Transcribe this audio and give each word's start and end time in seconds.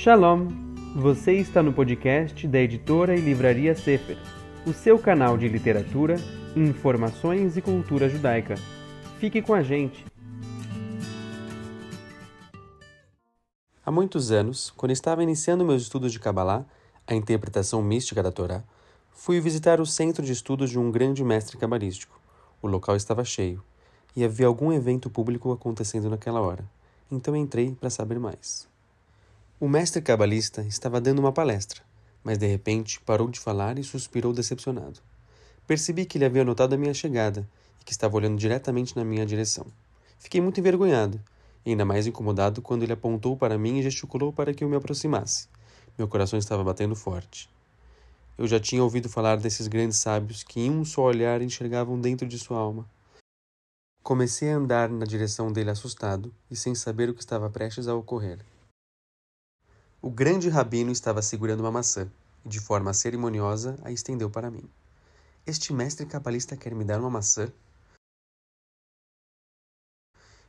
Shalom! 0.00 0.46
Você 0.94 1.32
está 1.32 1.60
no 1.60 1.72
podcast 1.72 2.46
da 2.46 2.60
editora 2.60 3.16
e 3.16 3.20
livraria 3.20 3.74
Sefer, 3.74 4.16
o 4.64 4.72
seu 4.72 4.96
canal 4.96 5.36
de 5.36 5.48
literatura, 5.48 6.14
informações 6.54 7.56
e 7.56 7.60
cultura 7.60 8.08
judaica. 8.08 8.54
Fique 9.18 9.42
com 9.42 9.52
a 9.52 9.60
gente! 9.60 10.06
Há 13.84 13.90
muitos 13.90 14.30
anos, 14.30 14.70
quando 14.76 14.92
estava 14.92 15.20
iniciando 15.20 15.64
meus 15.64 15.82
estudos 15.82 16.12
de 16.12 16.20
Kabbalah, 16.20 16.64
a 17.04 17.12
interpretação 17.12 17.82
mística 17.82 18.22
da 18.22 18.30
Torá, 18.30 18.62
fui 19.10 19.40
visitar 19.40 19.80
o 19.80 19.84
centro 19.84 20.24
de 20.24 20.30
estudos 20.30 20.70
de 20.70 20.78
um 20.78 20.92
grande 20.92 21.24
mestre 21.24 21.58
cabalístico. 21.58 22.20
O 22.62 22.68
local 22.68 22.94
estava 22.94 23.24
cheio 23.24 23.60
e 24.14 24.24
havia 24.24 24.46
algum 24.46 24.72
evento 24.72 25.10
público 25.10 25.50
acontecendo 25.50 26.08
naquela 26.08 26.40
hora. 26.40 26.64
Então 27.10 27.34
entrei 27.34 27.74
para 27.74 27.90
saber 27.90 28.20
mais. 28.20 28.68
O 29.60 29.68
mestre 29.68 30.00
cabalista 30.00 30.62
estava 30.62 31.00
dando 31.00 31.18
uma 31.18 31.32
palestra, 31.32 31.82
mas 32.22 32.38
de 32.38 32.46
repente 32.46 33.00
parou 33.00 33.28
de 33.28 33.40
falar 33.40 33.78
e 33.78 33.82
suspirou 33.82 34.32
decepcionado. 34.32 35.00
Percebi 35.66 36.06
que 36.06 36.16
ele 36.16 36.24
havia 36.24 36.44
notado 36.44 36.74
a 36.74 36.76
minha 36.76 36.94
chegada 36.94 37.48
e 37.80 37.84
que 37.84 37.90
estava 37.90 38.16
olhando 38.16 38.38
diretamente 38.38 38.96
na 38.96 39.04
minha 39.04 39.26
direção. 39.26 39.66
Fiquei 40.18 40.40
muito 40.40 40.60
envergonhado 40.60 41.20
ainda 41.66 41.84
mais 41.84 42.06
incomodado 42.06 42.62
quando 42.62 42.82
ele 42.82 42.92
apontou 42.92 43.36
para 43.36 43.58
mim 43.58 43.78
e 43.78 43.82
gesticulou 43.82 44.32
para 44.32 44.54
que 44.54 44.62
eu 44.62 44.68
me 44.68 44.76
aproximasse. 44.76 45.48
Meu 45.96 46.06
coração 46.06 46.38
estava 46.38 46.62
batendo 46.62 46.94
forte. 46.94 47.50
Eu 48.36 48.46
já 48.46 48.60
tinha 48.60 48.82
ouvido 48.82 49.08
falar 49.08 49.36
desses 49.36 49.66
grandes 49.66 49.98
sábios 49.98 50.42
que 50.42 50.60
em 50.60 50.70
um 50.70 50.84
só 50.84 51.02
olhar 51.02 51.42
enxergavam 51.42 52.00
dentro 52.00 52.26
de 52.26 52.38
sua 52.38 52.58
alma. 52.58 52.88
Comecei 54.02 54.50
a 54.52 54.56
andar 54.56 54.88
na 54.88 55.04
direção 55.04 55.52
dele 55.52 55.70
assustado 55.70 56.32
e 56.48 56.54
sem 56.54 56.74
saber 56.74 57.10
o 57.10 57.14
que 57.14 57.20
estava 57.20 57.50
prestes 57.50 57.88
a 57.88 57.94
ocorrer. 57.94 58.38
O 60.00 60.10
grande 60.10 60.48
rabino 60.48 60.92
estava 60.92 61.20
segurando 61.20 61.60
uma 61.60 61.72
maçã 61.72 62.08
e, 62.44 62.48
de 62.48 62.60
forma 62.60 62.94
cerimoniosa, 62.94 63.76
a 63.82 63.90
estendeu 63.90 64.30
para 64.30 64.48
mim. 64.48 64.62
Este 65.44 65.72
mestre 65.72 66.06
cabalista 66.06 66.56
quer 66.56 66.72
me 66.72 66.84
dar 66.84 67.00
uma 67.00 67.10
maçã? 67.10 67.52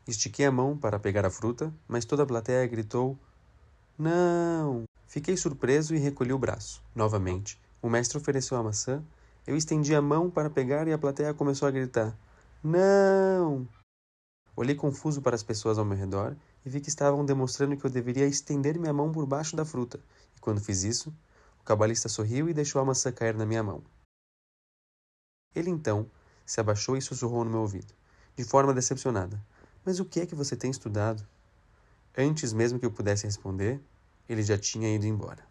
Estiquei 0.08 0.45
a 0.45 0.52
mão 0.52 0.77
para 0.77 1.00
pegar 1.00 1.25
a 1.25 1.31
fruta, 1.31 1.73
mas 1.88 2.05
toda 2.05 2.22
a 2.22 2.27
plateia 2.27 2.67
gritou: 2.67 3.17
Não! 3.97 4.83
Fiquei 5.08 5.36
surpreso 5.36 5.95
e 5.95 5.97
recolhi 5.97 6.31
o 6.31 6.38
braço. 6.38 6.83
Novamente, 6.94 7.59
o 7.81 7.89
mestre 7.89 8.20
ofereceu 8.20 8.55
a 8.55 8.64
maçã, 8.64 9.03
eu 9.47 9.58
estendi 9.58 9.95
a 9.95 10.02
mão 10.02 10.30
para 10.30 10.50
pegar 10.50 10.88
e 10.88 10.94
a 10.94 10.97
plateia 10.97 11.33
começou 11.33 11.67
a 11.67 11.72
gritar: 11.72 12.16
Não! 12.64 13.67
Olhei 14.59 14.75
confuso 14.75 15.21
para 15.21 15.38
as 15.38 15.41
pessoas 15.41 15.77
ao 15.77 15.85
meu 15.85 15.97
redor 15.97 16.35
e 16.65 16.69
vi 16.69 16.81
que 16.81 16.89
estavam 16.89 17.23
demonstrando 17.23 17.77
que 17.77 17.85
eu 17.85 17.89
deveria 17.89 18.27
estender 18.27 18.77
minha 18.77 18.91
mão 18.91 19.09
por 19.09 19.25
baixo 19.25 19.55
da 19.55 19.63
fruta. 19.63 20.02
E 20.35 20.39
quando 20.41 20.59
fiz 20.59 20.83
isso, 20.83 21.15
o 21.61 21.63
cabalista 21.63 22.09
sorriu 22.09 22.49
e 22.49 22.53
deixou 22.53 22.81
a 22.81 22.83
maçã 22.83 23.09
cair 23.09 23.33
na 23.33 23.45
minha 23.45 23.63
mão. 23.63 23.81
Ele 25.55 25.69
então 25.69 26.11
se 26.45 26.59
abaixou 26.59 26.97
e 26.97 27.02
sussurrou 27.02 27.45
no 27.45 27.52
meu 27.52 27.61
ouvido, 27.61 27.93
de 28.35 28.43
forma 28.43 28.73
decepcionada: 28.73 29.41
Mas 29.85 30.02
o 30.02 30.03
que 30.03 30.19
é 30.19 30.25
que 30.25 30.35
você 30.35 30.57
tem 30.57 30.69
estudado? 30.69 31.25
Antes 32.17 32.52
mesmo 32.52 32.77
que 32.77 32.85
eu 32.85 32.91
pudesse 32.91 33.25
responder, 33.25 33.80
ele 34.27 34.43
já 34.43 34.57
tinha 34.57 34.93
ido 34.93 35.05
embora. 35.05 35.41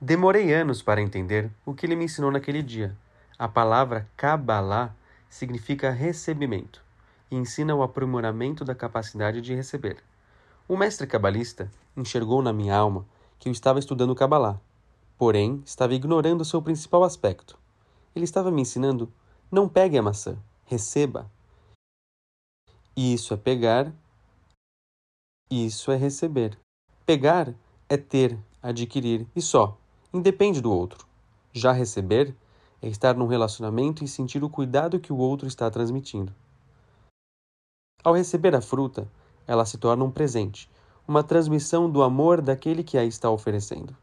Demorei 0.00 0.52
anos 0.52 0.82
para 0.82 1.00
entender 1.00 1.48
o 1.64 1.74
que 1.74 1.86
ele 1.86 1.94
me 1.94 2.06
ensinou 2.06 2.32
naquele 2.32 2.60
dia. 2.60 2.98
A 3.38 3.46
palavra 3.46 4.10
Kabbalah 4.16 4.92
significa 5.28 5.92
recebimento 5.92 6.89
e 7.30 7.36
ensina 7.36 7.74
o 7.74 7.82
aprimoramento 7.82 8.64
da 8.64 8.74
capacidade 8.74 9.40
de 9.40 9.54
receber. 9.54 10.02
O 10.68 10.76
mestre 10.76 11.06
cabalista 11.06 11.70
enxergou 11.96 12.42
na 12.42 12.52
minha 12.52 12.76
alma 12.76 13.06
que 13.38 13.48
eu 13.48 13.52
estava 13.52 13.78
estudando 13.78 14.14
Kabbalah, 14.14 14.60
porém 15.16 15.62
estava 15.64 15.94
ignorando 15.94 16.44
seu 16.44 16.60
principal 16.60 17.04
aspecto. 17.04 17.58
Ele 18.14 18.24
estava 18.24 18.50
me 18.50 18.62
ensinando: 18.62 19.12
não 19.50 19.68
pegue 19.68 19.98
a 19.98 20.02
maçã, 20.02 20.38
receba. 20.64 21.30
E 22.96 23.14
isso 23.14 23.32
é 23.32 23.36
pegar, 23.36 23.92
isso 25.50 25.90
é 25.90 25.96
receber. 25.96 26.58
Pegar 27.06 27.54
é 27.88 27.96
ter, 27.96 28.38
adquirir 28.62 29.26
e 29.34 29.42
só, 29.42 29.76
independe 30.12 30.60
do 30.60 30.72
outro. 30.72 31.06
Já 31.52 31.72
receber 31.72 32.34
é 32.80 32.88
estar 32.88 33.14
num 33.14 33.26
relacionamento 33.26 34.04
e 34.04 34.08
sentir 34.08 34.44
o 34.44 34.48
cuidado 34.48 35.00
que 35.00 35.12
o 35.12 35.16
outro 35.16 35.48
está 35.48 35.68
transmitindo. 35.70 36.32
Ao 38.02 38.14
receber 38.14 38.54
a 38.54 38.62
fruta, 38.62 39.06
ela 39.46 39.66
se 39.66 39.76
torna 39.76 40.04
um 40.04 40.10
presente, 40.10 40.70
uma 41.06 41.22
transmissão 41.22 41.90
do 41.90 42.02
amor 42.02 42.40
daquele 42.40 42.82
que 42.82 42.96
a 42.96 43.04
está 43.04 43.30
oferecendo. 43.30 43.94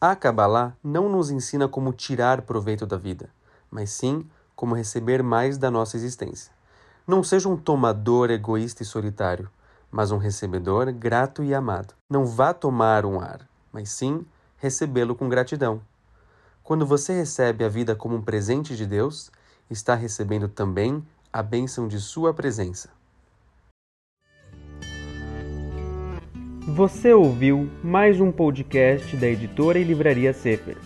A 0.00 0.16
Kabbalah 0.16 0.76
não 0.82 1.08
nos 1.08 1.30
ensina 1.30 1.68
como 1.68 1.92
tirar 1.92 2.42
proveito 2.42 2.84
da 2.84 2.96
vida, 2.96 3.30
mas 3.70 3.90
sim 3.90 4.28
como 4.56 4.74
receber 4.74 5.22
mais 5.22 5.56
da 5.56 5.70
nossa 5.70 5.96
existência. 5.96 6.52
Não 7.06 7.22
seja 7.22 7.48
um 7.48 7.56
tomador 7.56 8.30
egoísta 8.30 8.82
e 8.82 8.86
solitário, 8.86 9.48
mas 9.90 10.10
um 10.10 10.18
recebedor 10.18 10.92
grato 10.92 11.44
e 11.44 11.54
amado. 11.54 11.94
Não 12.10 12.26
vá 12.26 12.52
tomar 12.52 13.06
um 13.06 13.20
ar, 13.20 13.48
mas 13.72 13.90
sim 13.90 14.26
recebê-lo 14.56 15.14
com 15.14 15.28
gratidão. 15.28 15.80
Quando 16.64 16.84
você 16.84 17.12
recebe 17.12 17.64
a 17.64 17.68
vida 17.68 17.94
como 17.94 18.16
um 18.16 18.22
presente 18.22 18.76
de 18.76 18.86
Deus, 18.86 19.30
está 19.70 19.94
recebendo 19.94 20.48
também 20.48 21.06
a 21.32 21.42
bênção 21.42 21.86
de 21.86 22.00
Sua 22.00 22.34
presença. 22.34 22.90
Você 26.66 27.12
ouviu 27.12 27.68
mais 27.82 28.20
um 28.20 28.30
podcast 28.30 29.16
da 29.16 29.26
editora 29.26 29.80
e 29.80 29.82
livraria 29.82 30.32
Sefer, 30.32 30.76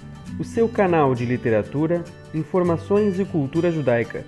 o 0.40 0.44
seu 0.44 0.70
canal 0.70 1.14
de 1.14 1.26
literatura, 1.26 2.02
informações 2.32 3.20
e 3.20 3.26
cultura 3.26 3.70
judaica. 3.70 4.24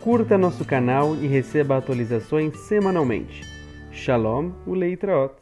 Curta 0.00 0.36
nosso 0.36 0.64
canal 0.64 1.14
e 1.14 1.28
receba 1.28 1.76
atualizações 1.76 2.58
semanalmente. 2.66 3.44
Shalom, 3.92 4.50
o 4.66 4.74
Leitraot. 4.74 5.41